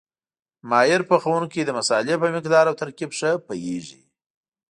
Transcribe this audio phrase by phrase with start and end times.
[0.69, 4.01] ماهر پخوونکی د مسالې په مقدار او ترکیب ښه پوهېږي.